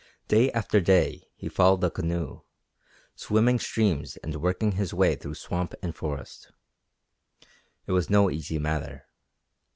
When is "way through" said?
4.95-5.35